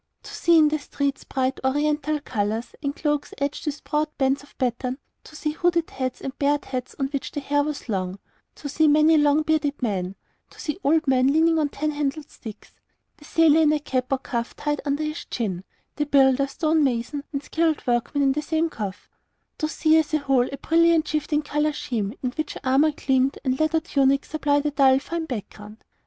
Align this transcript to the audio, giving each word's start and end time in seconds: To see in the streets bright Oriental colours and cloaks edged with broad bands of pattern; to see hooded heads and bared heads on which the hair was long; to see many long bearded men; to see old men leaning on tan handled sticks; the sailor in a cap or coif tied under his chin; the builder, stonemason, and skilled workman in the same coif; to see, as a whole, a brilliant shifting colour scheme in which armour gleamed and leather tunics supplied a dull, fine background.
To 0.23 0.33
see 0.33 0.57
in 0.57 0.69
the 0.69 0.79
streets 0.79 1.25
bright 1.25 1.59
Oriental 1.63 2.19
colours 2.21 2.73
and 2.81 2.95
cloaks 2.95 3.35
edged 3.37 3.67
with 3.67 3.83
broad 3.83 4.07
bands 4.17 4.41
of 4.41 4.57
pattern; 4.57 4.97
to 5.23 5.35
see 5.35 5.51
hooded 5.51 5.91
heads 5.91 6.21
and 6.21 6.35
bared 6.39 6.65
heads 6.65 6.95
on 6.97 7.05
which 7.09 7.31
the 7.31 7.39
hair 7.39 7.61
was 7.61 7.87
long; 7.87 8.17
to 8.55 8.67
see 8.67 8.87
many 8.87 9.15
long 9.15 9.43
bearded 9.43 9.79
men; 9.79 10.15
to 10.49 10.59
see 10.59 10.79
old 10.83 11.07
men 11.07 11.27
leaning 11.31 11.59
on 11.59 11.69
tan 11.69 11.91
handled 11.91 12.31
sticks; 12.31 12.71
the 13.17 13.25
sailor 13.25 13.61
in 13.61 13.71
a 13.71 13.79
cap 13.79 14.11
or 14.11 14.17
coif 14.17 14.55
tied 14.57 14.81
under 14.85 15.03
his 15.03 15.23
chin; 15.25 15.63
the 15.97 16.07
builder, 16.07 16.47
stonemason, 16.47 17.23
and 17.31 17.43
skilled 17.43 17.85
workman 17.85 18.23
in 18.23 18.31
the 18.31 18.41
same 18.41 18.71
coif; 18.71 19.07
to 19.59 19.67
see, 19.67 19.97
as 19.97 20.15
a 20.15 20.17
whole, 20.17 20.49
a 20.51 20.57
brilliant 20.57 21.07
shifting 21.07 21.43
colour 21.43 21.73
scheme 21.73 22.11
in 22.23 22.31
which 22.31 22.57
armour 22.63 22.89
gleamed 22.91 23.37
and 23.43 23.59
leather 23.59 23.79
tunics 23.79 24.31
supplied 24.31 24.65
a 24.65 24.71
dull, 24.71 24.97
fine 24.97 25.25
background. 25.27 25.85